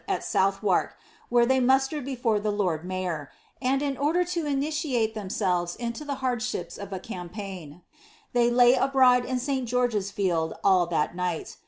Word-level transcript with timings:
at 0.07 0.23
Southwark, 0.23 0.97
where 1.29 1.45
they 1.45 1.59
moaterad 1.59 2.03
brfore 2.07 2.41
the 2.41 2.51
lord 2.51 2.83
mayor; 2.83 3.29
and 3.61 3.83
in 3.83 3.95
order 3.97 4.23
to 4.23 4.47
initiate 4.47 5.13
themselves 5.13 5.75
into 5.75 6.03
tba 6.03 6.15
hardships 6.17 6.75
of 6.79 6.91
a 6.91 6.97
campaign, 6.99 7.83
they 8.33 8.49
lay 8.49 8.73
abroad 8.73 9.23
in 9.25 9.37
St. 9.37 9.69
Geo^'s 9.69 10.11
Fields 10.11 10.55
all 10.63 10.87
that 10.87 11.15
night. 11.15 11.55